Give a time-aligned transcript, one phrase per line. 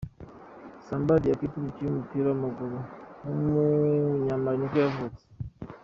[0.85, 2.77] Samba Diakité, umukinnyi w’umupira w’amaguru
[3.25, 5.23] w’umunyamali nibwo yavutse.